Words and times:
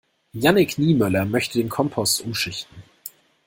Jannick 0.33 0.79
Niemöller 0.79 1.25
möchte 1.25 1.59
den 1.59 1.69
Kompost 1.69 2.21
umschichten. 2.21 2.81